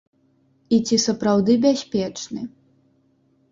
[0.77, 2.41] І ці сапраўды бяспечны?